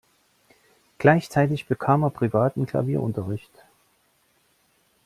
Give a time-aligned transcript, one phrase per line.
[0.97, 3.51] Gleichzeitig bekam er privaten Klavierunterricht.